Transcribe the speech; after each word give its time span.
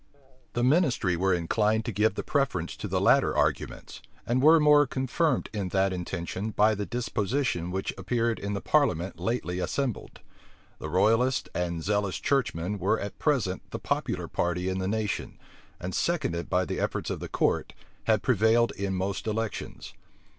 The 0.53 0.63
ministry 0.63 1.15
were 1.15 1.31
inclined 1.31 1.85
to 1.85 1.91
give 1.91 2.15
the 2.15 2.23
preference 2.23 2.75
to 2.77 2.87
the 2.87 2.99
latter 2.99 3.37
arguments; 3.37 4.01
and 4.25 4.41
were 4.41 4.55
the 4.55 4.59
more 4.61 4.87
confirmed 4.87 5.47
in 5.53 5.67
that 5.69 5.93
intention 5.93 6.49
by 6.49 6.73
the 6.73 6.87
disposition 6.87 7.69
which 7.69 7.93
appeared 7.99 8.39
in 8.39 8.53
the 8.55 8.61
parliament 8.61 9.19
lately 9.19 9.59
assembled. 9.59 10.21
The 10.79 10.89
royalists 10.89 11.49
and 11.53 11.83
zealous 11.83 12.17
churchmen 12.17 12.79
were 12.79 12.99
at 12.99 13.19
present 13.19 13.69
the 13.69 13.77
popular 13.77 14.27
party 14.27 14.69
in 14.69 14.79
the 14.79 14.87
nation, 14.87 15.37
and, 15.79 15.93
seconded 15.93 16.49
by 16.49 16.65
the 16.65 16.79
efforts 16.79 17.11
of 17.11 17.19
the 17.19 17.29
court, 17.29 17.73
had 18.05 18.23
prevailed 18.23 18.71
in 18.71 18.95
most 18.95 19.27
elections. 19.27 19.93